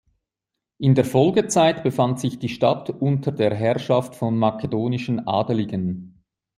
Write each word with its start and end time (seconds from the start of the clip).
In 0.79 0.95
der 0.95 1.05
Folgezeit 1.05 1.83
befand 1.83 2.19
sich 2.19 2.39
die 2.39 2.49
Stadt 2.49 2.89
unter 2.89 3.31
der 3.31 3.53
Herrschaft 3.53 4.15
von 4.15 4.35
makedonischen 4.35 5.27
Adeligen. 5.27 6.23